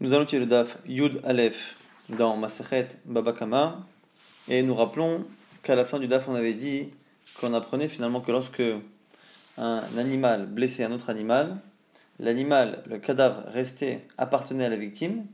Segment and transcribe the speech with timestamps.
[0.00, 1.74] Nous allons tirer le daf Yud Aleph
[2.08, 3.84] dans Masechet Babakama
[4.48, 5.24] et nous rappelons
[5.64, 6.90] qu'à la fin du daf on avait dit
[7.40, 8.62] qu'on apprenait finalement que lorsque
[9.56, 11.58] un animal blessait un autre animal,
[12.20, 15.26] l'animal, le cadavre resté appartenait à la victime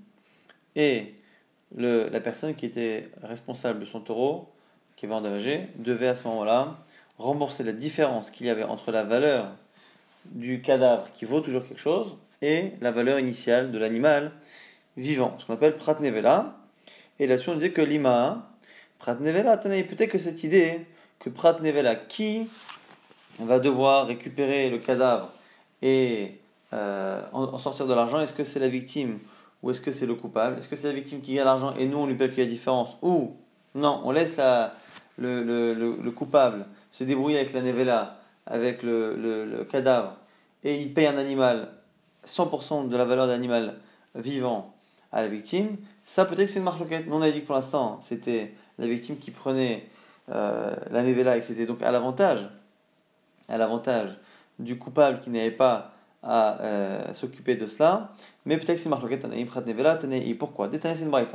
[0.77, 1.13] et
[1.77, 4.51] le, la personne qui était responsable de son taureau,
[4.97, 6.79] qui avait endommagé, devait à ce moment-là
[7.19, 9.55] rembourser la différence qu'il y avait entre la valeur
[10.25, 14.33] du cadavre qui vaut toujours quelque chose et la valeur initiale de l'animal
[14.97, 16.59] vivant, ce qu'on appelle pratnevela.
[17.19, 18.51] Et là-dessus, on disait que lima,
[18.99, 20.87] pratnevela, peut-être que cette idée
[21.21, 22.49] que pratnevela, qui
[23.39, 25.33] va devoir récupérer le cadavre
[25.81, 26.39] et
[26.75, 29.19] euh, en, sortir de l'argent, est-ce que c'est la victime
[29.63, 30.59] ou est-ce que c'est le coupable?
[30.59, 32.47] Est-ce que c'est la victime qui gagne l'argent et nous on lui paye qu'il y
[32.47, 33.35] a différence Ou
[33.75, 34.75] non, on laisse la,
[35.17, 40.17] le, le, le, coupable se débrouiller avec la nevela, avec le, cadavre,
[40.63, 41.69] et il paye un animal
[42.27, 43.77] 100% de la valeur de l'animal
[44.15, 44.75] vivant
[45.13, 47.55] à la victime, ça peut-être que c'est une marque Mais on a dit que pour
[47.55, 49.87] l'instant, c'était la victime qui prenait
[50.31, 52.49] euh, la nevela et c'était donc à l'avantage,
[53.49, 54.17] à l'avantage
[54.59, 58.13] du coupable qui n'avait pas à euh, s'occuper de cela.
[58.47, 60.35] Mais peut-être que c'est marque Tanaïm Prat Nevela, Tanaï.
[60.35, 60.69] Pourquoi?
[60.69, 61.27] Détaillé, c'est une.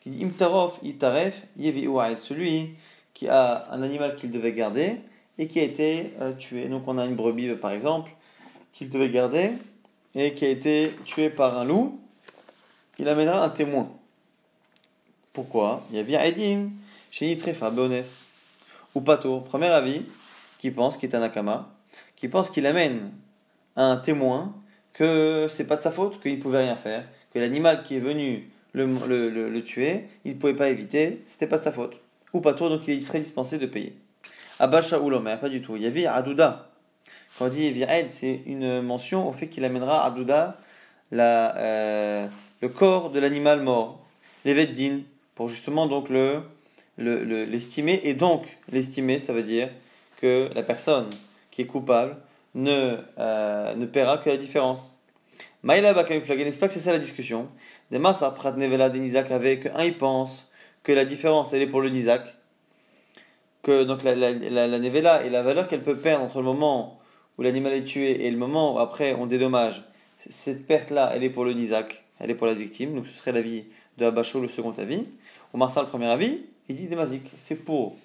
[0.00, 1.88] Qui dit Imtarof, Itaref, Yevi
[2.22, 2.74] celui
[3.14, 4.96] qui a un animal qu'il devait garder
[5.38, 6.68] et qui a été euh, tué.
[6.68, 8.10] Donc on a une brebis par exemple
[8.72, 9.52] qu'il devait garder
[10.14, 12.00] et qui a été tué par un loup,
[12.98, 13.90] il amènera un témoin.
[15.32, 15.82] Pourquoi?
[15.90, 16.70] Il y a bien Edim,
[17.10, 18.04] chez Nitrefa, Beones,
[18.94, 20.02] ou Pato, premier avis,
[20.58, 21.68] qui pense, qui est un Akama,
[22.16, 23.10] qui pense qu'il amène
[23.76, 24.54] un témoin
[24.92, 28.00] que c'est pas de sa faute, qu'il ne pouvait rien faire, que l'animal qui est
[28.00, 31.96] venu le, le, le, tuer, il ne pouvait pas éviter, c'était pas de sa faute.
[32.32, 33.96] Ou Pato, donc il serait dispensé de payer.
[34.60, 35.76] Abasha ou pas du tout.
[35.76, 36.70] Il y avait Adouda,
[37.38, 40.58] quand on dit Vir'ed, c'est une mention au fait qu'il amènera à Douda
[41.10, 42.26] la, euh,
[42.60, 44.00] le corps de l'animal mort,
[44.44, 45.00] l'éveddin,
[45.34, 46.42] pour justement donc le,
[46.96, 48.00] l'estimer.
[48.02, 49.68] Le, et donc, l'estimer, ça veut dire
[50.20, 51.10] que la personne
[51.50, 52.16] qui est coupable
[52.54, 54.94] ne, euh, ne paiera que la différence.
[55.62, 57.48] Maïla n'est-ce pas que c'est ça la discussion?
[57.90, 58.22] Des masses
[58.56, 60.46] nevela de Nizak avec un, il pense
[60.82, 62.22] que la différence, elle est pour le Nizak.
[63.62, 66.44] Que donc la, la, la, la nevela et la valeur qu'elle peut perdre entre le
[66.44, 67.00] moment
[67.38, 69.84] où l'animal est tué et le moment où après on dédommage,
[70.30, 73.32] cette perte-là, elle est pour le Nizak, elle est pour la victime, donc ce serait
[73.32, 73.64] l'avis
[73.98, 75.04] de Abacho, le second avis.
[75.52, 77.96] Au Marsa, le premier avis, il dit Demazik, c'est pour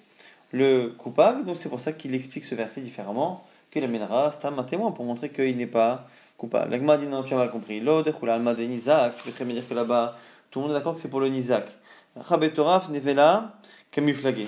[0.52, 4.64] le coupable, donc c'est pour ça qu'il explique ce verset différemment, qu'il amènera Stam un
[4.64, 6.70] témoin pour montrer qu'il n'est pas coupable.
[6.70, 7.80] L'agma dit non, tu as mal compris.
[7.80, 10.18] Ou l'alma de Nizak, je bien dire que là-bas,
[10.50, 11.68] tout le monde est d'accord que c'est pour le Nizak.
[12.28, 13.54] Chabetoraf Nevela,
[13.90, 14.46] camouflagé.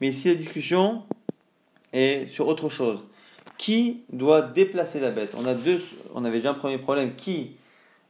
[0.00, 1.02] Mais ici, la discussion
[1.92, 3.00] est sur autre chose
[3.60, 5.36] qui doit déplacer la bête?
[5.36, 7.14] On, avait déjà un premier problème.
[7.14, 7.56] Qui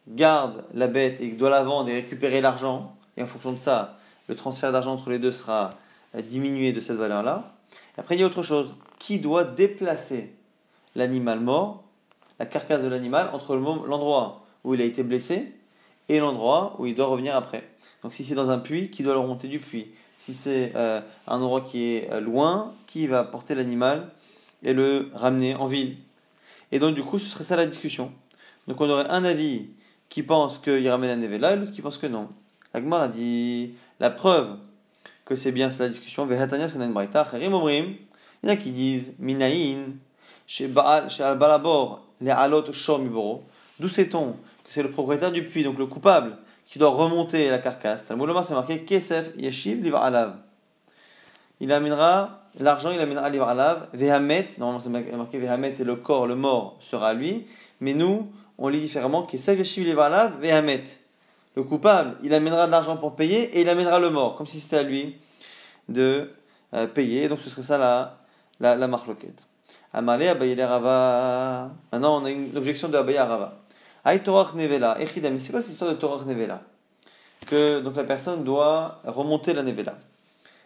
[0.07, 2.95] garde la bête et doit la vendre et récupérer l'argent?
[3.17, 5.71] Et en fonction de ça, le transfert d'argent entre les deux sera
[6.15, 7.53] diminué de cette valeur-là.
[7.99, 8.75] Après, il y a autre chose.
[9.01, 10.33] Qui doit déplacer
[10.95, 11.83] l'animal mort,
[12.39, 15.51] la carcasse de l'animal, entre l'endroit où il a été blessé
[16.09, 17.69] et l'endroit où il doit revenir après?
[18.05, 19.89] Donc si c'est dans un puits, qui doit le remonter du puits?
[20.17, 24.13] Si c'est euh, un endroit qui est euh, loin, qui va porter l'animal
[24.63, 25.97] et le ramener en ville.
[26.73, 28.13] Et donc, du coup, ce serait ça la discussion.
[28.69, 29.69] Donc, on aurait un avis
[30.09, 32.29] qui pense qu'il ramène la Nevela et l'autre qui pense que non.
[32.75, 34.57] Agmar a dit la preuve
[35.25, 36.27] que c'est bien c'est la discussion.
[36.29, 39.97] Il y en a qui disent Minaïn,
[40.47, 43.45] chez Balabor, les alot shomiboro.
[43.79, 47.59] D'où sait-on que c'est le propriétaire du puits, donc le coupable, qui doit remonter la
[47.59, 48.07] carcasse?
[48.07, 50.37] Talmud c'est marqué Kesef Yeshiv Liva Alav.
[51.61, 56.27] Il amènera l'argent il amènera à alav, vehamet, normalement c'est marqué vehamet et le corps,
[56.27, 57.47] le mort sera à lui,
[57.81, 60.85] mais nous, on lit différemment, alav, vehamet.
[61.57, 64.61] Le coupable, il amènera de l'argent pour payer et il amènera le mort, comme si
[64.61, 65.17] c'était à lui
[65.89, 66.31] de
[66.75, 68.19] euh, payer, donc ce serait ça la,
[68.61, 69.47] la, la marloquette.
[69.93, 71.71] Amalé Abayele Rava.
[71.91, 73.59] Maintenant, on a une objection de Abaye Rava.
[74.05, 74.97] Aïe Torah Nevela.
[74.99, 76.63] Mais c'est quoi cette histoire de Torah Nevela?
[77.47, 79.97] Que donc la personne doit remonter la Nevela.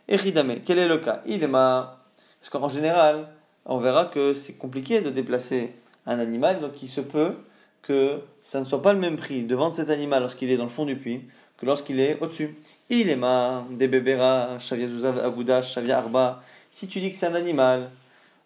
[0.08, 2.00] Eridame, quel est le cas Il est ma.
[2.40, 3.28] Parce qu'en général,
[3.64, 5.72] on verra que c'est compliqué de déplacer
[6.06, 7.34] un animal, donc il se peut
[7.80, 10.64] que ça ne soit pas le même prix de vendre cet animal lorsqu'il est dans
[10.64, 11.22] le fond du puits
[11.56, 12.56] que lorsqu'il est au-dessus.
[12.90, 14.88] Il est ma, des bébéras, Shavia
[15.24, 16.42] Aguda, Shavia Arba.
[16.70, 17.88] Si tu dis que c'est un animal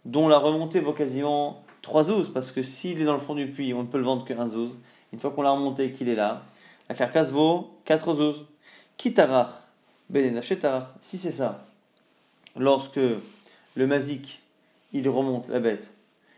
[0.04, 3.46] dont la remontée vaut quasiment 3 zouz, parce que s'il est dans le fond du
[3.48, 4.70] puits, on ne peut le vendre qu'un zouz.
[5.12, 6.42] Une fois qu'on l'a remonté et qu'il est là,
[6.88, 8.44] la carcasse vaut 4 zouz.
[8.96, 9.48] Kitarach,
[11.02, 11.66] si c'est ça,
[12.56, 14.40] lorsque le mazik,
[14.92, 15.88] il remonte la bête,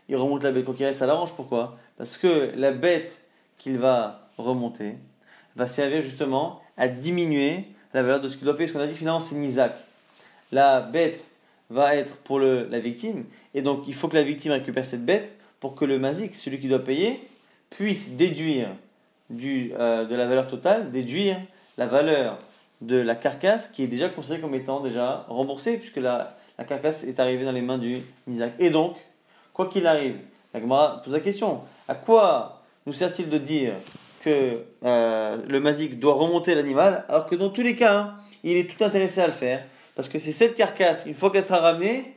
[0.09, 1.77] il remonte la bête, quand il reste à l'arrange, pourquoi?
[1.97, 3.21] Parce que la bête
[3.57, 4.95] qu'il va remonter
[5.55, 8.67] va servir justement à diminuer la valeur de ce qu'il doit payer.
[8.67, 9.75] Ce qu'on a dit finalement, c'est Nizak.
[10.51, 11.25] La bête
[11.69, 15.05] va être pour le, la victime, et donc il faut que la victime récupère cette
[15.05, 17.19] bête pour que le mazik, celui qui doit payer,
[17.69, 18.67] puisse déduire
[19.29, 21.37] du, euh, de la valeur totale, déduire
[21.77, 22.37] la valeur
[22.81, 26.35] de la carcasse qui est déjà considérée comme étant déjà remboursée, puisque la,
[26.67, 28.53] carcasse est arrivée dans les mains du Nizak.
[28.59, 28.95] Et donc,
[29.53, 30.17] quoi qu'il arrive,
[30.53, 33.73] la Gemara pose la question à quoi nous sert-il de dire
[34.21, 38.13] que euh, le mazik doit remonter l'animal, alors que dans tous les cas,
[38.43, 39.63] il est tout intéressé à le faire,
[39.95, 42.13] parce que c'est cette carcasse, une fois qu'elle sera ramenée,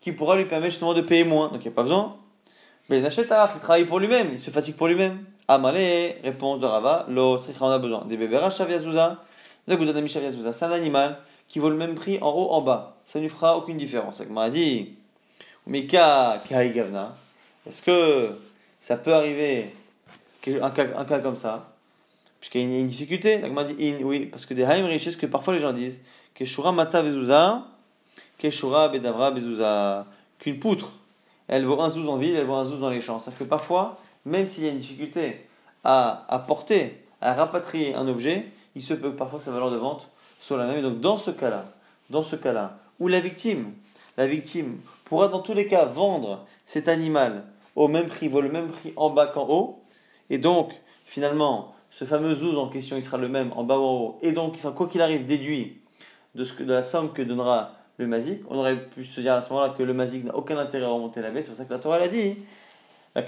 [0.00, 1.48] qui pourra lui permettre justement de payer moins.
[1.48, 2.16] Donc il n'y a pas besoin.
[2.90, 5.24] Mais il travaille pour lui-même, il se fatigue pour lui-même.
[5.48, 8.04] Amalé, réponse de Rava, l'autre, on a besoin.
[8.04, 9.22] Des bébés Shaviazouza,
[9.68, 11.18] c'est un animal
[11.48, 12.96] qui vaut le même prix en haut, en bas.
[13.06, 14.20] Ça ne lui fera aucune différence.
[14.20, 14.94] m'a dit,
[17.66, 18.30] est-ce que
[18.80, 19.74] ça peut arriver
[20.46, 21.68] un cas, un cas comme ça
[22.40, 23.40] Puisqu'il y a une difficulté?
[24.02, 26.00] oui, parce que des haïm ce que parfois les gens disent,
[26.34, 27.64] que shura mata bezuza,
[28.38, 30.06] que shura bedavra bezuza,
[30.40, 30.90] qu'une poutre,
[31.46, 33.20] elle vaut un zouz en ville, elle vaut un zouz dans les champs.
[33.20, 35.46] C'est-à-dire que parfois, même s'il y a une difficulté
[35.84, 39.76] à, à porter, à rapatrier un objet, il se peut que parfois sa valeur de
[39.76, 40.08] vente
[40.40, 40.78] soit la même.
[40.78, 41.66] Et donc dans ce cas-là,
[42.10, 43.72] dans ce cas-là, où la victime,
[44.16, 47.44] la victime pourra dans tous les cas vendre cet animal
[47.76, 49.82] au même prix, vaut le même prix en bas qu'en haut,
[50.30, 50.72] et donc
[51.06, 54.18] finalement ce fameux zouz en question il sera le même en bas ou en haut,
[54.22, 55.80] et donc quoi qu'il arrive déduit
[56.34, 58.42] de, ce que, de la somme que donnera le mazik.
[58.48, 60.88] On aurait pu se dire à ce moment-là que le mazik n'a aucun intérêt à
[60.88, 62.36] remonter la bête, c'est pour ça que la Torah l'a dit.
[63.14, 63.22] La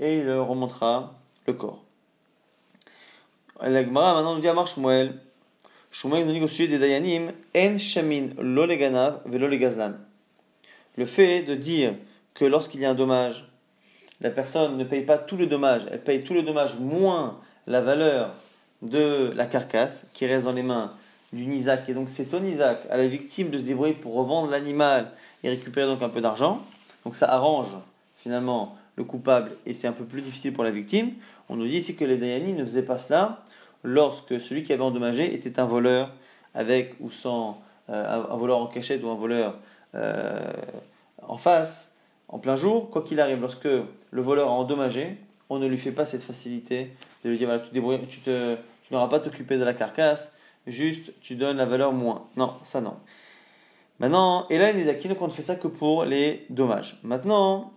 [0.00, 1.12] et il remontera
[1.46, 1.82] le corps.
[3.62, 5.14] La Gemara maintenant nous dit à Shmuel.
[5.90, 8.64] Shmuel nous dit au sujet des Dayanim En shamin lo.
[10.96, 11.92] Le fait de dire
[12.32, 13.46] que lorsqu'il y a un dommage,
[14.22, 17.82] la personne ne paye pas tout le dommage, elle paye tout le dommage moins la
[17.82, 18.32] valeur
[18.80, 20.92] de la carcasse qui reste dans les mains
[21.34, 21.86] du Nizak.
[21.90, 25.10] Et donc c'est au Nizak, à la victime, de se débrouiller pour revendre l'animal
[25.44, 26.62] et récupérer donc un peu d'argent.
[27.04, 27.68] Donc ça arrange
[28.22, 31.12] finalement le coupable et c'est un peu plus difficile pour la victime.
[31.50, 33.42] On nous dit ici que les Dayanim ne faisaient pas cela
[33.82, 36.12] lorsque celui qui avait endommagé était un voleur
[36.54, 39.56] avec ou sans euh, un voleur en cachette ou un voleur
[39.94, 40.52] euh,
[41.22, 41.94] en face,
[42.28, 45.16] en plein jour, quoi qu'il arrive, lorsque le voleur a endommagé,
[45.48, 46.92] on ne lui fait pas cette facilité
[47.24, 50.30] de lui dire voilà, tu, tu, tu n'auras pas à t'occuper de la carcasse,
[50.66, 52.26] juste tu donnes la valeur moins.
[52.36, 52.94] Non, ça non.
[53.98, 56.98] Maintenant, et là, donc on ne fait ça que pour les dommages.
[57.02, 57.72] Maintenant,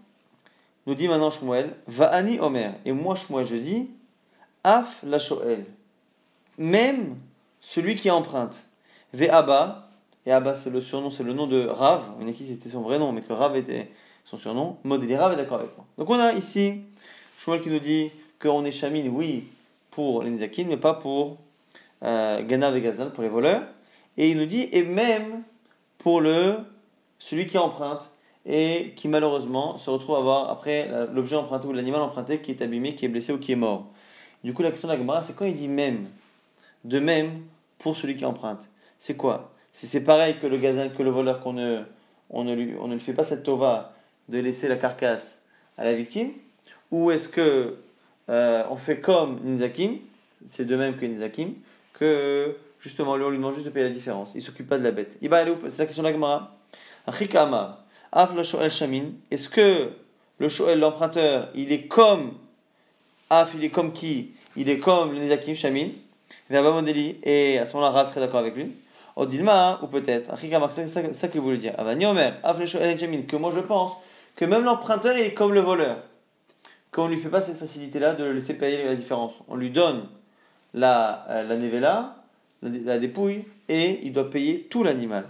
[0.85, 2.75] nous dit maintenant Shmuel, va ani Omer.
[2.85, 3.89] Et moi, Shmuel, je dis,
[4.63, 5.65] af la shoel
[6.57, 7.15] même
[7.61, 8.63] celui qui emprunte.
[9.13, 9.89] Ve Abba,
[10.25, 12.03] et Abba c'est le surnom, c'est le nom de Rav,
[12.35, 13.91] qui c'était son vrai nom, mais que Rav était
[14.25, 15.85] son surnom, Modéli Rav est d'accord avec moi.
[15.97, 16.81] Donc on a ici
[17.39, 18.11] Shmuel qui nous dit
[18.41, 19.45] qu'on est chamine, oui,
[19.91, 21.37] pour les Nizakin, mais pas pour
[22.03, 23.63] euh, Ganav et Gazan, pour les voleurs.
[24.17, 25.43] Et il nous dit, et même
[25.97, 26.57] pour le
[27.19, 28.09] celui qui emprunte
[28.45, 32.61] et qui malheureusement se retrouve à avoir après l'objet emprunté ou l'animal emprunté qui est
[32.61, 33.87] abîmé, qui est blessé ou qui est mort.
[34.43, 36.07] Du coup, la question de la Gemara, c'est quand il dit même
[36.83, 37.41] de même
[37.79, 38.63] pour celui qui emprunte.
[38.99, 39.51] C'est quoi?
[39.73, 41.81] C'est pareil que le gazin, que le voleur, qu'on ne,
[42.29, 43.93] on ne, lui, on ne fait pas cette tova
[44.29, 45.39] de laisser la carcasse
[45.77, 46.31] à la victime?
[46.91, 47.77] Ou est-ce que
[48.29, 49.97] euh, on fait comme Nizakim,
[50.45, 51.55] c'est de même que Nizakim,
[51.93, 54.83] que justement lui on lui demande juste de payer la différence, il s'occupe pas de
[54.83, 55.17] la bête.
[55.21, 56.55] C'est la question de la Gemara.
[59.31, 59.89] Est-ce que
[60.39, 62.33] le shoel, l'emprunteur, il est comme
[63.29, 64.31] Af, il est comme qui?
[64.55, 65.89] Il est comme Nizakim, Shamin?
[66.49, 68.71] Et à ce moment-là, Rav serait d'accord avec lui.
[69.15, 70.31] Odilma, ou peut-être,
[70.71, 71.75] c'est ça qu'il voulait dire.
[71.77, 73.93] Omer, que moi je pense
[74.35, 75.97] que même l'emprunteur est comme le voleur.
[76.91, 79.33] Qu'on ne lui fait pas cette facilité-là de le laisser payer la différence.
[79.47, 80.07] On lui donne
[80.73, 82.15] la, euh, la nevela,
[82.61, 85.25] la, dépouille, et il doit payer tout l'animal.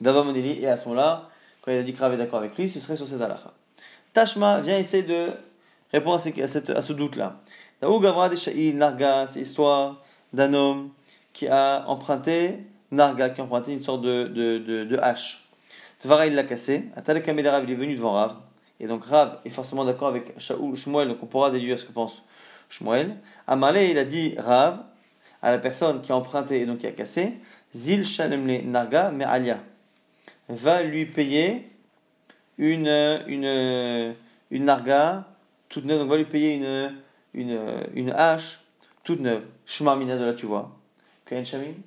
[0.00, 1.28] Moneli, et à ce moment-là,
[1.62, 3.52] quand il a dit que Rav est d'accord avec lui, ce serait sur cette halakha.
[4.12, 5.28] Tashma vient essayer de
[5.92, 7.36] répondre à, à ce doute-là.
[7.82, 10.90] Narga, c'est l'histoire d'un homme
[11.32, 12.58] qui a emprunté,
[12.90, 15.48] Narga, qui a emprunté une sorte de, de, de, hache.
[16.00, 16.86] Tvara, il l'a cassé.
[16.96, 18.36] Atalek il est venu devant Rav.
[18.80, 21.92] Et donc Rav est forcément d'accord avec Shaoul, Shmuel, donc on pourra déduire ce que
[21.92, 22.22] pense
[22.68, 23.16] Shmuel.
[23.46, 24.78] Amalé, il a dit Rav
[25.42, 27.34] à la personne qui a emprunté et donc qui a cassé
[27.74, 29.58] Zil Shalemle Narga mais Alia
[30.48, 31.70] va lui payer
[32.58, 32.88] une,
[33.26, 34.14] une,
[34.50, 35.24] une Narga
[35.68, 36.92] toute neuve, donc va lui payer une,
[37.34, 37.58] une,
[37.94, 38.60] une hache
[39.04, 39.42] toute neuve.
[39.66, 40.76] Shmarmina de là, tu vois.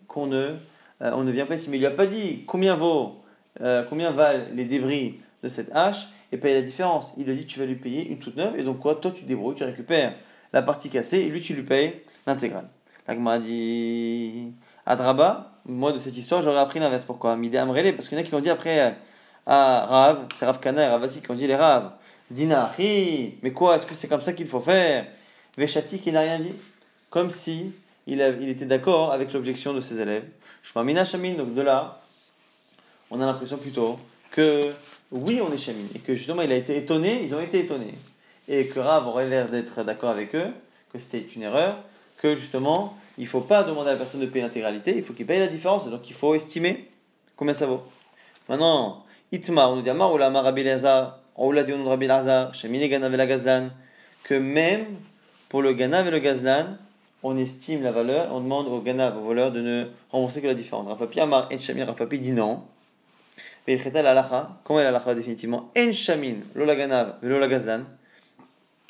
[0.08, 1.70] Qu'on ne, euh, on ne vient pas ici.
[1.70, 3.22] Mais il lui a pas dit combien vaut,
[3.62, 7.12] euh, combien valent les débris de cette hache et payer la différence.
[7.18, 9.26] Il a dit tu vas lui payer une toute neuve et donc quoi Toi tu
[9.26, 10.14] débrouilles, tu récupères
[10.54, 12.68] la partie cassée, et lui, tu lui payes l'intégrale.
[13.08, 14.54] L'agma dit
[14.86, 17.04] Adraba, moi de cette histoire, j'aurais appris l'inverse.
[17.04, 17.36] Pourquoi?
[17.36, 18.96] Midé Amrele, parce qu'il y en a qui ont dit après
[19.46, 21.92] à Rav, c'est Rav Kana et Ravasi qui ont dit les Rav,
[22.32, 25.06] Dina, mais quoi, est-ce que c'est comme ça qu'il faut faire?
[25.58, 26.54] Veshati qui n'a rien dit.
[27.10, 27.74] Comme si
[28.08, 30.26] il, était d'accord avec l'objection de ses élèves.
[30.64, 32.02] Shmamina Shamin, donc de là,
[33.12, 34.00] on a l'impression plutôt
[34.32, 34.72] que
[35.12, 37.94] oui, on est Shamin, et que justement il a été étonné, ils ont été étonnés,
[38.48, 40.52] et que Rav aurait l'air d'être d'accord avec eux,
[40.92, 41.78] que c'était une erreur,
[42.18, 45.14] que justement il ne faut pas demander à la personne de payer l'intégralité, il faut
[45.14, 46.90] qu'il paye la différence, donc il faut estimer
[47.36, 47.84] combien ça vaut.
[48.50, 52.54] Maintenant, Itma, on nous dit Amar ou la Rabbi Lazar, ou la Dion Rabbi Lazar,
[52.56, 53.70] Shemine Ganav Gazlan,
[54.24, 54.86] que même
[55.54, 56.66] pour le Ganav et le Gazlan,
[57.22, 60.56] on estime la valeur, on demande au Ganav, au voleur, de ne rembourser que la
[60.56, 60.88] différence.
[60.88, 62.64] Rafapi Amar En Shamir, Rafapi dit non.
[63.68, 65.70] Mais il l'alacha, comment est l'alacha définitivement?
[65.78, 67.82] En Shamin, Lola Ganav, Lola Gazlan,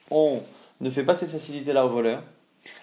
[0.10, 0.40] on
[0.80, 2.24] ne fait pas cette facilité-là au voleur.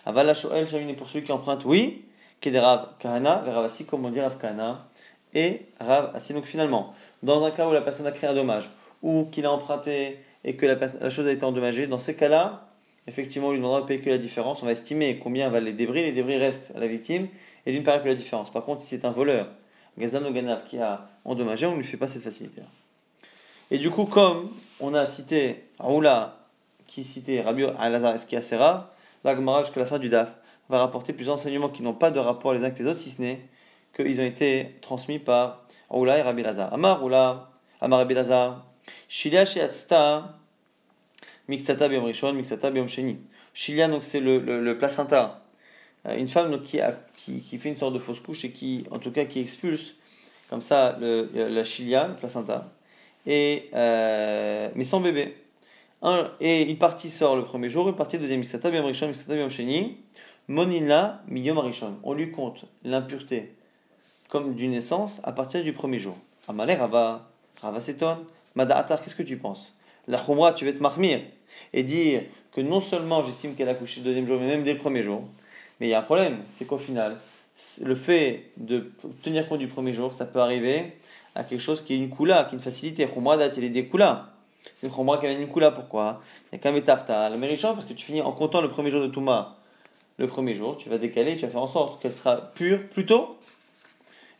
[0.04, 2.04] Aval Shoel Shamin, pour celui qui emprunte, oui,
[2.42, 4.88] qui est des Rav Kahana, vers Ravasi, comme on dit Rav Kahana,
[5.32, 6.34] et Rav Assi.
[6.34, 8.68] Donc finalement, dans un cas où la personne a créé un dommage,
[9.02, 12.66] ou qu'il a emprunté et que la, chose a été endommagée, dans ces cas-là,
[13.07, 14.62] effectivement, on lui demandera de payer que la différence.
[14.62, 16.02] On va estimer combien valent les débris.
[16.02, 17.28] Les débris restent à la victime
[17.66, 18.50] et lui ne que la différence.
[18.50, 19.49] Par contre, si c'est un voleur,
[19.99, 22.66] Gazan ou Ganav, qui a endommagé, on ne lui fait pas cette facilité-là.
[23.71, 26.37] Et du coup, comme on a cité Roula,
[26.87, 28.90] qui citait Rabbi Al-Azhar, ce qui est assez rare,
[29.23, 30.33] la Gemara, jusqu'à la fin du DAF,
[30.69, 33.11] va rapporter plusieurs enseignements qui n'ont pas de rapport les uns avec les autres, si
[33.11, 33.40] ce n'est
[33.95, 36.73] qu'ils ont été transmis par Roula et Rabbi Lazar.
[36.73, 38.64] Amar Roula, Amar Rabbi Lazar,
[39.09, 40.39] Shilia Sheatzta,
[41.50, 43.19] Mixata Biom Rishon, Mixata Biom Sheni.
[43.88, 45.42] Donc c'est le, le, placenta.
[46.07, 48.52] Euh, une femme donc, qui, a, qui, qui, fait une sorte de fausse couche et
[48.52, 49.97] qui, en tout cas, qui expulse
[50.49, 52.73] comme ça le, la chilia, le placenta,
[53.26, 55.37] et, euh, mais sans bébé.
[56.02, 58.38] Un, et une partie sort le premier jour, une partie deuxième.
[58.38, 59.97] Mixata Biom Rishon, Mixata Biom Sheni.
[60.49, 61.61] Monina Miyom.
[62.02, 63.54] On lui compte l'impureté
[64.28, 66.16] comme d'une naissance à partir du premier jour.
[66.49, 67.28] Amalé Rava,
[67.61, 68.25] Rava s'étonne.
[68.59, 69.73] Atar, qu'est-ce que tu penses?
[70.09, 71.21] La Khumra, tu vas te marmir
[71.73, 74.73] et dire que non seulement j'estime qu'elle a couché le deuxième jour, mais même dès
[74.73, 75.23] le premier jour.
[75.78, 77.16] Mais il y a un problème, c'est qu'au final,
[77.83, 78.92] le fait de
[79.23, 80.97] tenir compte du premier jour, ça peut arriver
[81.35, 83.07] à quelque chose qui est une kula, qui est une facilité.
[83.07, 83.90] Il des.
[84.75, 86.21] C'est une khumra qui a une kula, pourquoi?
[86.45, 87.30] Il n'y a qu'un métarta.
[87.30, 89.57] Le méritant, parce que tu finis en comptant le premier jour de Touma.
[90.19, 93.07] Le premier jour, tu vas décaler, tu vas faire en sorte qu'elle sera pure plus
[93.07, 93.38] tôt.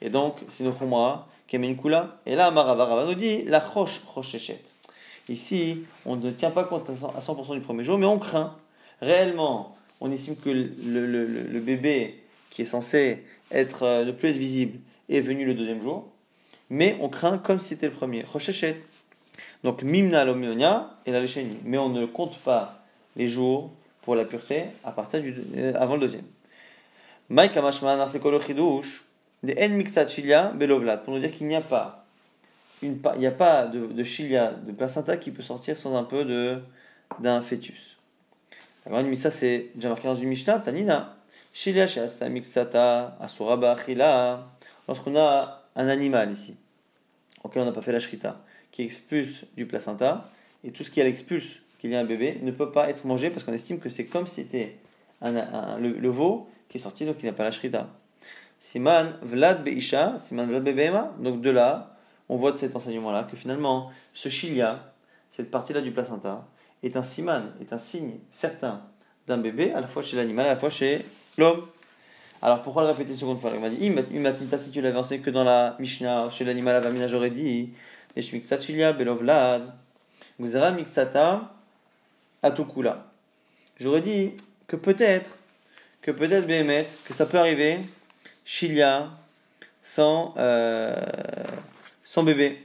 [0.03, 2.19] Et donc, c'est une khumra Kula.
[2.27, 4.75] Et là, Maravara nous dit la roche rochechette.
[5.31, 8.57] Ici, on ne tient pas compte à 100% du premier jour, mais on craint.
[9.01, 12.21] Réellement, on estime que le, bébé
[12.51, 13.23] qui est censé
[13.53, 16.09] être, euh, ne plus être visible est venu le deuxième jour,
[16.69, 18.25] mais on craint comme si c'était le premier.
[18.25, 18.85] Rochechette.
[19.63, 21.59] Donc, Mimna l'omionia et la lécheni.
[21.65, 22.83] Mais on ne compte pas
[23.15, 23.71] les jours
[24.03, 26.25] pour la pureté à partir du, euh, avant le deuxième.
[27.29, 27.63] Maïka
[30.55, 32.00] belovlat, pour nous dire qu'il n'y a pas
[32.83, 36.25] il n'y a pas de, de chilia, de placenta qui peut sortir sans un peu
[36.25, 36.59] de
[37.19, 37.97] d'un fœtus.
[38.87, 41.17] Alors, mais ça c'est déjà marqué dans une Mishnah, Tanina.
[41.53, 44.49] Chilia shasta mixata asuraba achila.
[44.87, 46.57] Lorsqu'on a un animal ici,
[47.45, 50.31] auquel on n'a pas fait la shrita, qui expulse du placenta,
[50.65, 53.31] et tout ce qui l'expulse, qu'il y a un bébé, ne peut pas être mangé
[53.31, 54.77] parce qu'on estime que c'est comme si c'était
[55.23, 57.89] un, le, veau qui est sorti, donc il n'a pas la shrita.
[58.59, 61.15] Siman Vlad Beisha, Siman Vlad Bebema.
[61.21, 61.97] Donc de là,
[62.31, 64.93] on voit de cet enseignement-là que finalement, ce chilia,
[65.37, 66.47] cette partie-là du placenta,
[66.85, 68.83] est un siman, est un signe certain
[69.27, 71.05] d'un bébé, à la fois chez l'animal, à la fois chez
[71.37, 71.67] l'homme.
[72.41, 73.51] Alors pourquoi le répéter une seconde fois?
[73.53, 73.61] Il
[73.93, 77.71] m'a dit, si tu l'avais enseigné que dans la Mishnah, chez l'animal, Avamina, j'aurais dit,
[78.15, 79.75] Eshmiksat chilia, belovlad,
[80.41, 81.53] Guzera miksata.
[83.79, 84.31] J'aurais dit
[84.69, 85.37] que peut-être,
[86.01, 87.81] que peut-être, Béhémet, que ça peut arriver
[88.45, 89.11] Chilia
[89.83, 90.95] sans, euh,
[92.11, 92.59] sans bébé.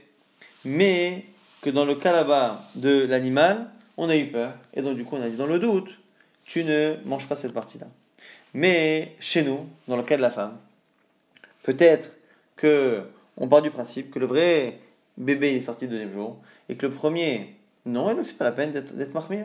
[0.64, 1.24] Mais
[1.62, 4.54] que dans le cas là-bas de l'animal, on a eu peur.
[4.74, 6.00] Et donc du coup on a dit dans le doute,
[6.44, 7.86] tu ne manges pas cette partie-là.
[8.54, 10.56] Mais chez nous, dans le cas de la femme,
[11.62, 12.08] peut-être
[12.56, 13.04] que
[13.36, 14.80] on part du principe que le vrai
[15.16, 16.38] bébé est sorti le deuxième jour
[16.68, 19.44] et que le premier, non, et donc c'est pas la peine d'être marmé.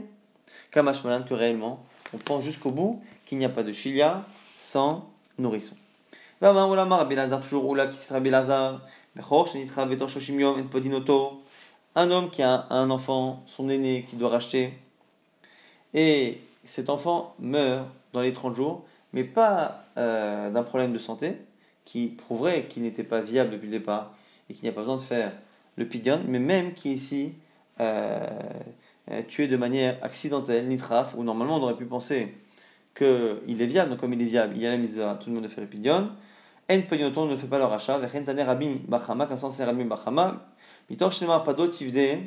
[0.71, 4.25] Kamash malin que réellement, on pense jusqu'au bout qu'il n'y a pas de chilia
[4.57, 5.75] sans nourrisson.
[7.39, 7.65] toujours
[11.95, 14.73] Un homme qui a un enfant, son aîné, qui doit racheter,
[15.93, 21.35] et cet enfant meurt dans les 30 jours, mais pas euh, d'un problème de santé,
[21.83, 24.13] qui prouverait qu'il n'était pas viable depuis le départ,
[24.49, 25.33] et qu'il n'y a pas besoin de faire
[25.75, 27.33] le pidion, mais même qui ici
[27.81, 28.25] euh,
[29.11, 32.33] euh, tué de manière accidentelle, nitraf, où normalement on aurait pu penser
[32.95, 35.35] qu'il est viable, donc comme il est viable, il y a la mitzvah, tout le
[35.35, 36.09] monde fait le pidion.
[36.71, 39.83] En pognoton ne fait pas le rachat, vechen tane rabbi bachama, comme ça c'est rabbi
[39.83, 40.37] bachama,
[40.89, 42.19] mitor shnema padot tivde,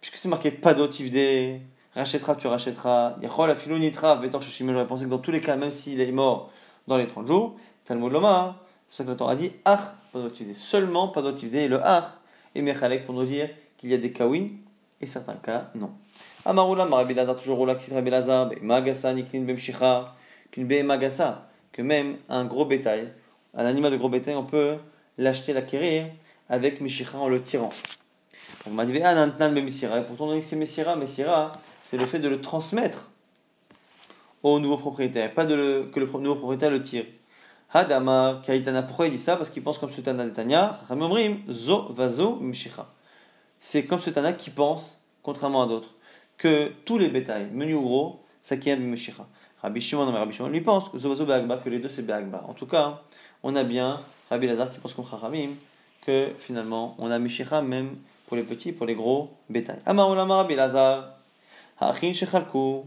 [0.00, 1.60] puisque c'est marqué padot tivde,
[1.92, 5.56] rachètera, tu rachèteras, yachol afilo nitraf, vetor shishime, j'aurais pensé que dans tous les cas,
[5.56, 6.52] même s'il est mort
[6.86, 9.80] dans les 30 jours, Talmud Loma, c'est ça que la Torah dit, ach,
[10.12, 12.04] padot tivde, seulement padot tivde, et le ach,
[12.54, 14.60] et mechalek pour nous dire qu'il y a des oui,
[15.00, 15.90] et certains cas non.
[16.44, 20.14] Amarula, Rabbi toujours Roula, Rabbi Lazar, Magasa, Niklin, Bemshicha,
[20.52, 23.12] qu'une Magasa, que même un gros bétail,
[23.54, 24.76] un animal de gros bétail, on peut
[25.16, 26.06] l'acheter, l'acquérir
[26.48, 27.70] avec Mishicha en le tirant.
[28.66, 31.52] On m'a dit, ah, et pourtant on c'est Messira, Messira,
[31.84, 33.08] c'est le fait de le transmettre
[34.42, 37.04] au nouveau propriétaire, pas de le, que le nouveau propriétaire le tire.
[37.72, 39.36] Hadamar, Kaitana, pourquoi il dit ça?
[39.36, 42.86] Parce qu'il pense comme Tanya, Ramomrim, Zo, Vazo, Mishicha.
[43.60, 45.94] C'est comme Sultana qui pense, contrairement à d'autres,
[46.38, 49.26] que tous les bétails, menus ou gros, ça qui est Mishicha.
[49.60, 52.44] Rabbi Shimon, Rabbi Shimon lui pense que Zo, Vazo, Be'agba, que les deux c'est Be'agba.
[52.48, 53.02] En tout cas,
[53.42, 55.50] on a bien Rabbi Lazar qui pense comme Chachamim
[56.04, 59.80] que finalement on a Mishicha même pour les petits, pour les gros bétails.
[59.86, 61.14] Amar Rabbi Lazar,
[61.80, 62.84] Ha'achin Shechalku,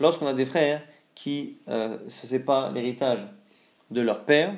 [0.00, 0.82] lorsqu'on a des frères
[1.14, 3.20] qui euh, se séparent l'héritage
[3.90, 4.54] de leur père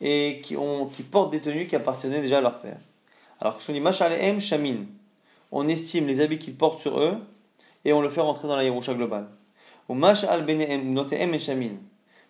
[0.00, 2.78] et qui, ont, qui portent des tenues qui appartenaient déjà à leur père.
[3.40, 4.86] Alors que son dit M Shamin,
[5.50, 7.16] on estime les habits qu'ils portent sur eux
[7.84, 9.26] et on le fait rentrer dans la Yerusha globale.
[9.88, 11.72] Ou Mashal Noteem et Shamin.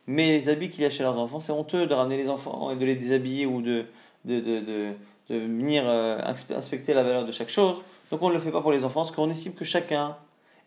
[0.07, 2.71] Mais les habits qu'il y a chez leurs enfants, c'est honteux de ramener les enfants
[2.71, 3.85] et de les déshabiller ou de,
[4.25, 4.93] de, de, de,
[5.31, 7.77] de venir euh, inspecter la valeur de chaque chose.
[8.11, 10.17] Donc on ne le fait pas pour les enfants, parce qu'on estime que chacun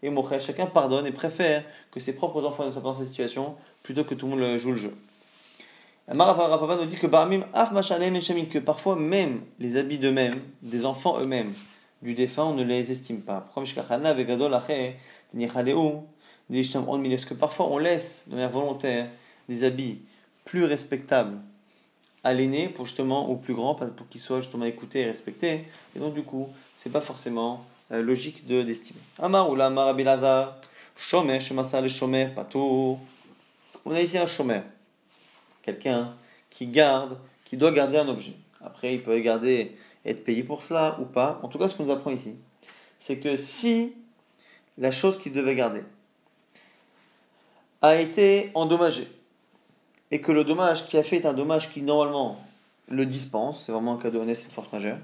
[0.01, 3.07] est moché, chacun pardonne et préfère que ses propres enfants ne soient pas dans cette
[3.07, 4.93] situation plutôt que tout le monde joue le jeu.
[6.07, 11.53] Rapava nous dit que que parfois même les habits d'eux-mêmes, des enfants eux-mêmes,
[12.01, 13.47] du défunt, on ne les estime pas.
[13.53, 13.79] Parce que
[17.33, 19.07] parfois on laisse de manière volontaire
[19.49, 19.99] des habits
[20.43, 21.37] plus respectables
[22.23, 25.99] à l'aîné pour justement au plus grand pour qu'il soit justement écouté et respecté et
[25.99, 29.95] donc du coup c'est pas forcément euh, logique de d'estimer Amar ou Amar
[30.97, 34.61] Shomer Shemasa le Shomer on a ici un Shomer
[35.65, 36.13] quelqu'un
[36.55, 38.33] qui garde, qui doit garder un objet.
[38.63, 41.39] Après, il peut garder, être payé pour cela ou pas.
[41.43, 42.35] En tout cas, ce qu'on nous apprend ici,
[42.99, 43.93] c'est que si
[44.77, 45.83] la chose qu'il devait garder
[47.81, 49.07] a été endommagée,
[50.11, 52.39] et que le dommage qui a fait est un dommage qui normalement
[52.89, 54.97] le dispense, c'est vraiment un cas de c'est une force majeure,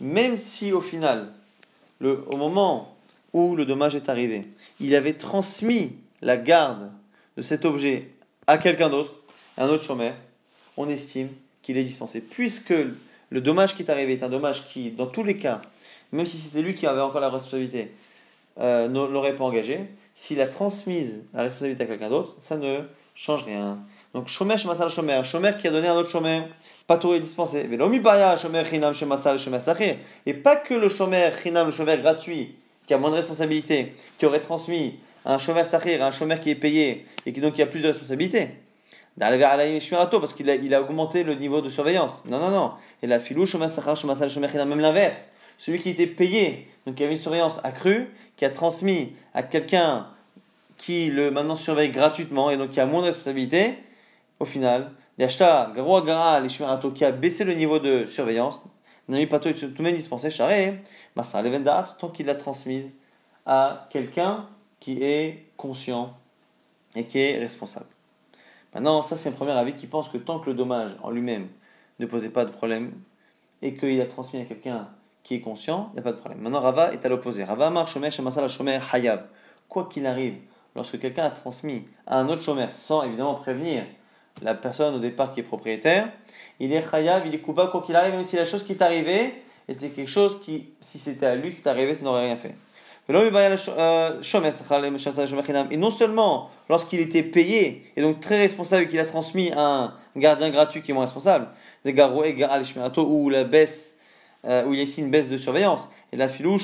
[0.00, 1.28] même si au final,
[2.00, 2.96] le, au moment
[3.32, 4.48] où le dommage est arrivé,
[4.80, 6.90] il avait transmis la garde
[7.36, 8.08] de cet objet
[8.46, 9.14] à quelqu'un d'autre,
[9.58, 10.14] un autre chômeur,
[10.76, 11.28] on estime
[11.62, 12.20] qu'il est dispensé.
[12.20, 12.74] Puisque
[13.30, 15.62] le dommage qui est arrivé est un dommage qui, dans tous les cas,
[16.10, 17.92] même si c'était lui qui avait encore la responsabilité,
[18.58, 19.80] euh, ne l'aurait pas engagé,
[20.14, 22.80] s'il a transmis la responsabilité à quelqu'un d'autre, ça ne
[23.14, 23.78] change rien.
[24.14, 26.44] Donc, chômeur chez Massal chômeur, un chômeur qui a donné à un autre chômeur,
[26.86, 27.68] pas tout est dispensé.
[30.26, 32.54] Et pas que le chômeur chinam, le chômeur gratuit,
[32.86, 36.56] qui a moins de responsabilité, qui aurait transmis un chômeur sahir, un chômeur qui est
[36.56, 38.50] payé et qui donc qui a plus de responsabilité
[39.18, 42.22] parce qu'il a, il a augmenté le niveau de surveillance.
[42.28, 42.72] Non, non, non.
[43.02, 45.26] Et la filou, même l'inverse.
[45.58, 50.06] Celui qui était payé, donc qui avait une surveillance accrue, qui a transmis à quelqu'un
[50.78, 53.74] qui le maintenant surveille gratuitement et donc qui a moins de responsabilité,
[54.42, 58.60] au final, qui a baissé le niveau de surveillance,
[59.08, 60.82] n'a pas tout de même dispensé, charé,
[61.14, 62.90] tant qu'il l'a transmise
[63.46, 64.48] à quelqu'un
[64.80, 66.16] qui est conscient
[66.96, 67.86] et qui est responsable.
[68.74, 71.46] Maintenant, ça c'est un premier avis qui pense que tant que le dommage en lui-même
[72.00, 72.94] ne posait pas de problème
[73.60, 74.88] et qu'il a transmis à quelqu'un
[75.22, 76.40] qui est conscient, il n'y a pas de problème.
[76.40, 77.44] Maintenant, Rava est à l'opposé.
[77.44, 79.28] Rava marche shomer shemasal shomer hayab.
[79.68, 80.34] Quoi qu'il arrive,
[80.74, 83.84] lorsque quelqu'un a transmis à un autre shomer sans évidemment prévenir
[84.42, 86.08] la personne au départ qui est propriétaire,
[86.60, 88.82] il est hayab, il est coupable quoi qu'il arrive, même si la chose qui est
[88.82, 89.34] arrivée
[89.68, 92.54] était quelque chose qui, si c'était à lui, c'est arrivé, ça n'aurait rien fait.
[93.10, 94.20] Euh,
[95.70, 99.94] et non seulement lorsqu'il était payé, et donc très responsable, qu'il a transmis à un
[100.16, 101.48] gardien gratuit qui est moins responsable,
[101.84, 103.94] ou la baisse,
[104.44, 106.58] euh, où il y a ici une baisse de surveillance, et la filou,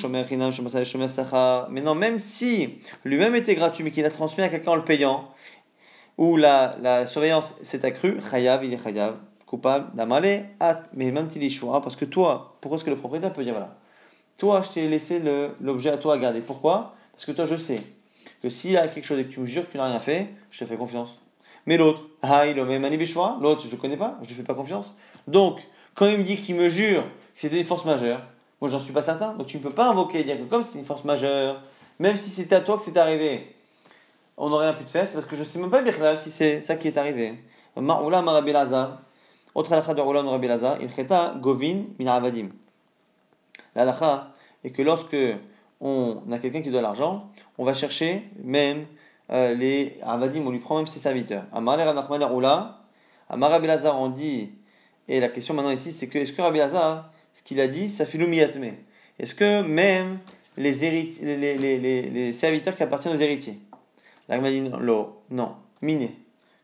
[1.71, 4.85] mais non, même si lui-même était gratuit, mais qu'il a transmis à quelqu'un en le
[4.85, 5.29] payant,
[6.19, 10.45] où la, la surveillance s'est accrue, chayav, il est chayav, coupable d'amalé,
[10.93, 13.79] mais même choix, parce que toi, pourquoi est-ce que le propriétaire peut dire voilà
[14.39, 15.21] toi, je t'ai laissé
[15.61, 16.41] l'objet à toi à garder.
[16.41, 16.95] Pourquoi?
[17.13, 17.83] Parce que toi, je sais
[18.41, 20.29] que s'il a quelque chose et que tu me jures que tu n'as rien fait,
[20.51, 21.11] je te fais confiance.
[21.67, 24.95] Mais l'autre, ah, il l'autre, je ne connais pas, je ne fais pas confiance.
[25.27, 25.59] Donc,
[25.97, 28.23] quand il me dit qu'il me jure que c'était une force majeure,
[28.61, 29.35] Moi, j'en suis pas certain.
[29.35, 31.61] Donc, tu ne peux pas invoquer dire que comme c'est une force majeure,
[31.99, 33.55] même si c'était à toi que c'est arrivé,
[34.39, 35.07] on n'aurait te faire.
[35.07, 37.35] C'est parce que je ne sais même pas, si c'est ça qui est arrivé.
[37.77, 39.03] Ma'oula Marabi Lazar.
[39.55, 40.79] Autre halakha de Oula Marabi Lazar.
[40.81, 42.49] Il cheta Govin min avadim.
[43.75, 44.33] L'halakha
[44.65, 45.17] est que lorsque
[45.81, 48.87] on a quelqu'un qui doit l'argent, on va chercher même
[49.31, 51.45] euh, les avadim, on lui prend même ses serviteurs.
[51.53, 52.81] Amar Ranachman Oula.
[53.29, 54.51] Amar Rabbi Lazar, on dit.
[55.09, 57.91] Et la question maintenant ici, c'est que est-ce que Rabbi Lazar, ce qu'il a dit,
[57.91, 58.73] ça fait l'oumiatme
[59.19, 60.19] Est-ce que même
[60.57, 63.59] les, les, les, les, serviteurs qui appartiennent aux héritiers?
[64.29, 66.17] L'Agma non, non, miné,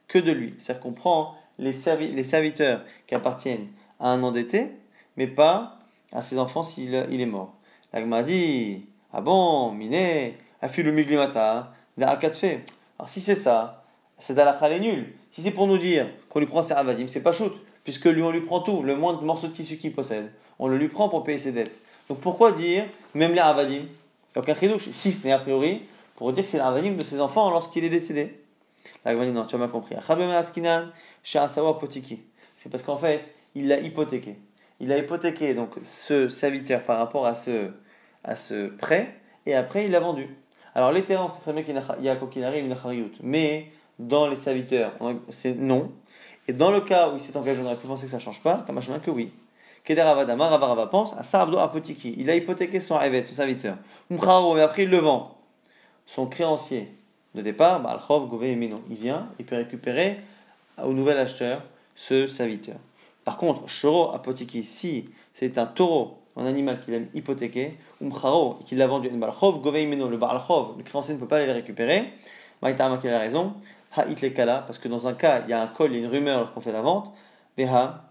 [0.08, 0.54] que de lui.
[0.58, 3.68] C'est-à-dire qu'on prend les, serviteurs qui appartiennent
[4.00, 4.72] à un endetté,
[5.16, 5.78] mais pas
[6.12, 7.54] à ses enfants s'il il est mort.
[7.92, 11.72] L'Agma dit ah bon, miné, affu le miglimata,
[12.32, 12.64] fait.
[12.98, 13.84] Alors si c'est ça,
[14.18, 15.14] c'est d'alakha est nul.
[15.30, 17.52] Si c'est pour nous dire qu'on lui prend ses avadim, c'est pas shoot,
[17.84, 20.76] puisque lui on lui prend tout, le moindre morceau de tissu qu'il possède, on le
[20.76, 21.78] lui prend pour payer ses dettes.
[22.08, 23.82] Donc pourquoi dire même les avadim
[24.36, 25.82] Aucun chidouche, si ce n'est a priori
[26.16, 28.40] pour dire que c'est l'avadim de ses enfants lorsqu'il est décédé.
[29.04, 29.96] La non, tu as mal compris.
[32.56, 33.24] C'est parce qu'en fait,
[33.54, 34.38] il l'a hypothéqué.
[34.80, 37.70] Il a hypothéqué donc ce serviteur par rapport à ce,
[38.24, 39.14] à ce prêt,
[39.46, 40.28] et après il l'a vendu.
[40.74, 43.70] Alors les terrains, c'est très bien qu'il y a quoi qu'il arrive une hariout, mais
[43.98, 44.92] dans les serviteurs,
[45.28, 45.92] c'est non.
[46.48, 48.22] Et dans le cas où il s'est engagé, on aurait pu penser que ça ne
[48.22, 49.32] change pas, comme que oui.
[49.84, 52.14] Keder Avadama, Ravarava pense à Sarabdo Apotiki.
[52.18, 53.76] Il a hypothéqué son Evet, son serviteur.
[54.08, 54.18] Mais
[54.62, 55.33] après il le vend.
[56.06, 56.92] Son créancier
[57.34, 57.82] de départ,
[58.42, 58.76] et Mino.
[58.90, 60.20] Il vient, il peut récupérer
[60.82, 61.62] au nouvel acheteur
[61.94, 62.76] ce serviteur.
[63.24, 68.78] Par contre, Shoro Apotiki, si c'est un taureau, un animal qu'il a hypothéqué, Umcharo, qu'il
[68.78, 71.52] l'a vendu, Balchov, Gové et Mino, le Balchov, le créancier ne peut pas aller le
[71.52, 72.12] récupérer.
[72.60, 73.54] Maïtama qui a raison?
[73.96, 76.06] Ha it parce que dans un cas, il y a un col, il y a
[76.06, 77.12] une rumeur lorsqu'on fait la vente.
[77.56, 78.10] Veha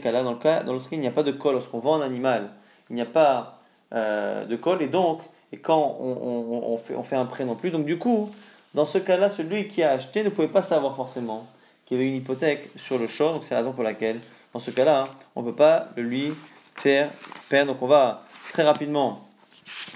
[0.00, 1.54] kala, dans le cas, dans l'autre cas, il n'y a pas de col.
[1.54, 2.50] Lorsqu'on vend un animal,
[2.88, 3.58] il n'y a pas
[3.92, 7.70] euh, de col, et donc, et quand on, fait, on fait un prêt non plus.
[7.70, 8.30] Donc, du coup,
[8.74, 11.46] dans ce cas-là, celui qui a acheté ne pouvait pas savoir forcément
[11.86, 13.34] qu'il y avait une hypothèque sur le short.
[13.34, 14.20] Donc, c'est la raison pour laquelle,
[14.52, 16.34] dans ce cas-là, on ne peut pas le lui
[16.74, 17.10] faire
[17.48, 17.72] perdre.
[17.72, 19.26] Donc, on va très rapidement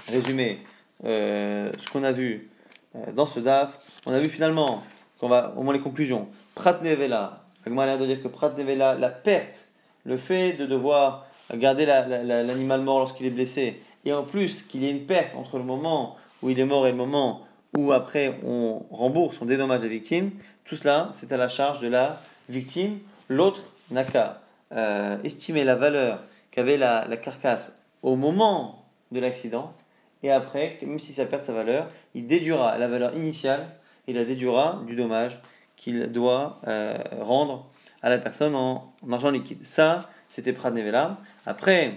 [0.09, 0.59] résumer
[1.05, 2.49] euh, ce qu'on a vu
[2.95, 3.77] euh, dans ce DAF.
[4.07, 4.83] On a vu finalement,
[5.19, 9.09] qu'on va, au moins les conclusions, Prat Nevela, l'air de dire que Prat Nevela, la
[9.09, 9.65] perte
[10.05, 14.87] le fait de devoir garder l'animal mort lorsqu'il est blessé, et en plus qu'il y
[14.87, 18.39] ait une perte entre le moment où il est mort et le moment où après
[18.45, 20.31] on rembourse, on dédommage la victime,
[20.65, 22.99] tout cela c'est à la charge de la victime.
[23.29, 23.61] L'autre
[23.91, 24.41] n'a qu'à
[24.73, 29.73] euh, estimer la valeur qu'avait la, carcasse au moment de l'accident,
[30.21, 33.67] et après, même si ça perd sa valeur, il déduira la valeur initiale
[34.07, 35.39] et la déduira du dommage
[35.75, 37.65] qu'il doit euh, rendre
[38.01, 39.65] à la personne en, argent liquide.
[39.65, 41.17] Ça, c'était Prad Nevela.
[41.45, 41.93] Après,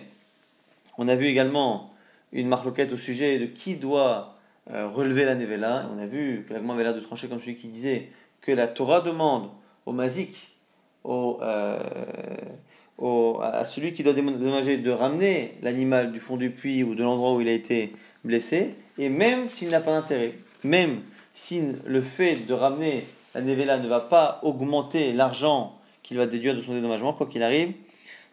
[0.99, 1.93] on a vu également
[2.37, 4.37] une marloquette au sujet de qui doit
[4.71, 5.89] euh, relever la Nevela.
[5.95, 8.69] On a vu que l'Agma avait l'air de trancher comme celui qui disait que la
[8.69, 9.49] Torah demande
[9.87, 10.57] au mazik,
[11.07, 11.79] euh,
[12.99, 17.35] à celui qui doit dédommager, de ramener l'animal du fond du puits ou de l'endroit
[17.35, 17.93] où il a été
[18.25, 21.01] blessé, et même s'il n'a pas d'intérêt, même
[21.33, 26.55] si le fait de ramener la Nevela ne va pas augmenter l'argent qu'il va déduire
[26.55, 27.73] de son dédommagement, quoi qu'il arrive,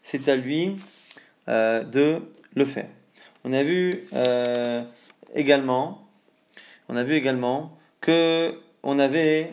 [0.01, 0.77] c'est à lui
[1.49, 2.21] euh, de
[2.55, 2.87] le faire.
[3.43, 4.83] On a vu euh,
[5.35, 6.07] également,
[6.89, 8.53] on a vu également que
[8.83, 9.51] on avait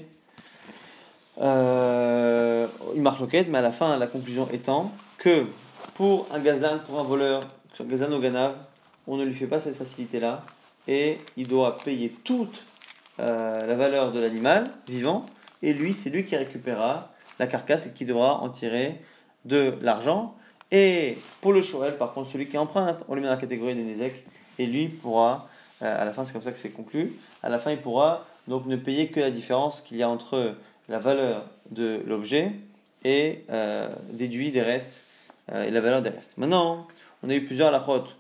[1.40, 5.46] euh, une marque mais à la fin, la conclusion étant que
[5.94, 7.42] pour un gazan, pour un voleur,
[7.74, 8.55] sur gazan au ganav,
[9.07, 10.42] on ne lui fait pas cette facilité-là
[10.88, 12.64] et il doit payer toute
[13.18, 15.26] la valeur de l'animal vivant
[15.62, 19.00] et lui, c'est lui qui récupérera la carcasse et qui devra en tirer
[19.44, 20.35] de l'argent.
[20.72, 23.74] Et pour le Shoel, par contre, celui qui emprunte, on lui met dans la catégorie
[23.74, 24.24] des Nézek,
[24.59, 25.48] et lui pourra,
[25.83, 28.26] euh, à la fin, c'est comme ça que c'est conclu, à la fin, il pourra
[28.46, 30.54] donc ne payer que la différence qu'il y a entre
[30.88, 32.52] la valeur de l'objet
[33.04, 35.02] et euh, déduit des restes
[35.52, 36.37] euh, et la valeur des restes.
[36.37, 36.87] Maintenant,
[37.22, 38.16] on a eu plusieurs lachotes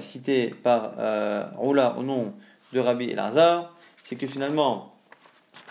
[0.00, 0.92] cités par
[1.56, 2.32] Roula au nom
[2.72, 4.94] de Rabbi Elazar, c'est que finalement,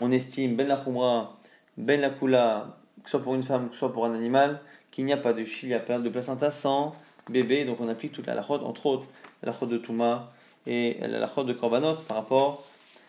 [0.01, 0.83] on estime Ben la
[1.77, 4.59] ben la kula, que ce soit pour une femme, que ce soit pour un animal,
[4.95, 6.95] qu'il n'y a pas de chilia, de placenta sans
[7.29, 7.65] bébé.
[7.65, 9.07] Donc on applique toute la lachot, entre autres
[9.43, 10.31] la lachot de Touma
[10.65, 12.63] et la lachot de Korbanot par rapport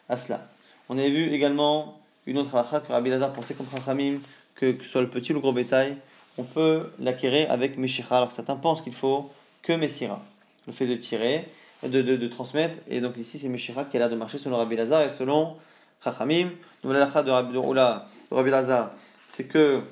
[0.09, 0.49] à cela.
[0.89, 4.19] On a vu également une autre halakha que Rabbi Lazar pensait comme Chachamim,
[4.57, 5.97] que, que soit le petit ou le gros bétail,
[6.39, 8.17] on peut l'acquérir avec Meshicha.
[8.17, 9.31] Alors certains pensent qu'il faut
[9.63, 10.21] que Messira,
[10.67, 11.45] le fait de tirer,
[11.85, 12.75] de, de, de transmettre.
[12.89, 15.57] Et donc ici c'est Meshicha qui a l'air de marcher selon Rabbi Lazar et selon
[16.03, 16.51] Chachamim.
[16.83, 18.91] Donc la de Rabbi Oula Rabbi Lazar,
[19.29, 19.83] c'est que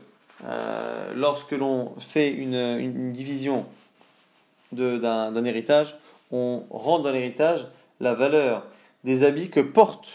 [0.45, 3.67] euh, lorsque l'on fait une, division
[4.73, 5.97] d'un héritage,
[6.33, 7.67] on rend dans l'héritage
[8.01, 8.65] la valeur
[9.05, 10.09] des habits que portent,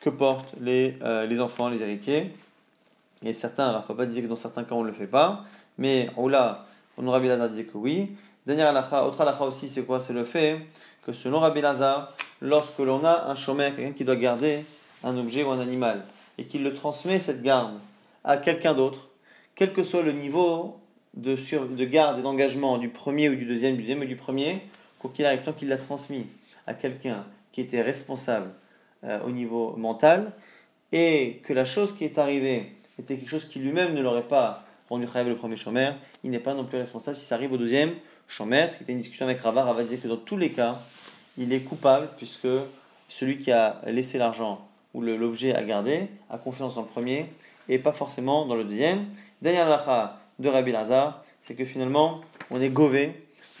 [0.00, 2.32] que portent les, euh, les enfants, les héritiers.
[3.24, 5.44] Et certains, alors papa disait que dans certains cas on ne le fait pas,
[5.78, 8.10] mais là, on Rabbi Lazar disait que oui.
[8.46, 10.00] Dernier alakha, autre alakha aussi, c'est quoi?
[10.00, 10.60] C'est le fait
[11.04, 14.64] que selon Rabbi Lazar, lorsque l'on a un chômeur, quelqu'un qui doit garder
[15.02, 16.04] un objet ou un animal,
[16.38, 17.74] et qu'il le transmet cette garde
[18.24, 19.08] à quelqu'un d'autre,
[19.56, 20.78] quel que soit le niveau
[21.14, 24.60] de, de garde et d'engagement du premier ou du deuxième, du deuxième ou du premier,
[24.98, 26.26] quoi qu'il arrive, tant qu'il l'a transmis
[26.66, 28.50] à quelqu'un qui était responsable
[29.04, 30.32] euh, au niveau mental,
[30.92, 34.64] et que la chose qui est arrivée était quelque chose qui lui-même ne l'aurait pas
[34.88, 37.58] rendu khayab le premier chômeur, il n'est pas non plus responsable si ça arrive au
[37.58, 37.94] deuxième
[38.28, 40.78] chômeur, ce qui était une discussion avec Rava, Rava disait que dans tous les cas,
[41.38, 42.48] il est coupable puisque
[43.08, 47.26] celui qui a laissé l'argent ou l'objet à garder a confiance dans le premier
[47.68, 49.06] et pas forcément dans le deuxième.
[49.42, 53.12] Dernière lacha de Rabbi Lazar, c'est que finalement, on est gové.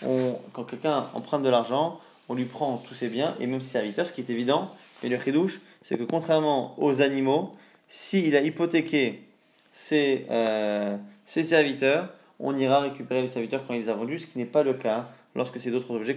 [0.04, 3.72] On, quand quelqu'un emprunte de l'argent, on lui prend tous ses biens et même ses
[3.72, 4.70] serviteurs, ce qui est évident.
[5.02, 7.54] Mais le chidouche, c'est que contrairement aux animaux,
[7.88, 9.22] s'il a hypothéqué
[9.70, 12.08] ses, euh, ses serviteurs,
[12.40, 14.74] on ira récupérer les serviteurs quand il les a vendus, ce qui n'est pas le
[14.74, 16.14] cas lorsque c'est d'autres objets.